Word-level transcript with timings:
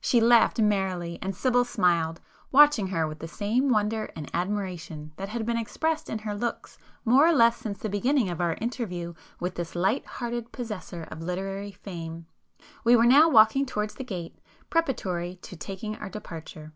She 0.00 0.20
laughed 0.20 0.58
merrily, 0.58 1.16
and 1.22 1.32
Sibyl 1.32 1.64
smiled, 1.64 2.20
watching 2.50 2.88
her 2.88 3.06
with 3.06 3.20
the 3.20 3.28
same 3.28 3.68
wonder 3.68 4.10
and 4.16 4.28
admiration 4.34 5.12
that 5.14 5.28
had 5.28 5.46
been 5.46 5.56
expressed 5.56 6.10
in 6.10 6.18
her 6.18 6.34
looks 6.34 6.76
more 7.04 7.24
or 7.28 7.32
less 7.32 7.56
since 7.58 7.78
the 7.78 7.88
beginning 7.88 8.28
of 8.28 8.40
our 8.40 8.54
interview 8.54 9.14
with 9.38 9.54
this 9.54 9.76
light 9.76 10.04
hearted 10.04 10.50
possessor 10.50 11.04
of 11.04 11.22
literary 11.22 11.70
fame. 11.70 12.26
We 12.82 12.96
were 12.96 13.06
now 13.06 13.28
walking 13.28 13.64
towards 13.64 13.94
the 13.94 14.02
gate, 14.02 14.40
preparatory 14.70 15.36
to 15.42 15.54
taking 15.54 15.94
our 15.98 16.08
departure. 16.08 16.72